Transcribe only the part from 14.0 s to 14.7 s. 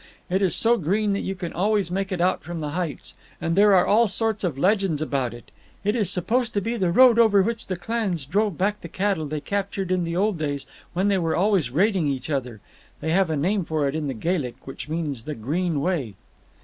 the Gaelic,